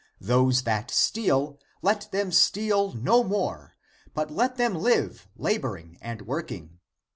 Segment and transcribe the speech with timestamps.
[0.19, 3.75] Those that steal, let them steal no more,
[4.15, 6.79] but let them live, laboring and working.